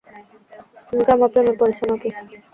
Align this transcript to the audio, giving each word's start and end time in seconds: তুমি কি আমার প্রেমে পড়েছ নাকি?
তুমি 0.85 1.01
কি 1.05 1.11
আমার 1.15 1.29
প্রেমে 1.33 1.53
পড়েছ 1.59 1.79
নাকি? 1.89 2.09